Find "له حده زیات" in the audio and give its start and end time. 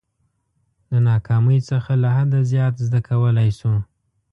2.03-2.75